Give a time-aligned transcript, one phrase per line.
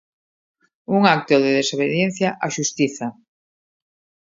[0.95, 3.07] "Un acto de desobediencia á xustiza".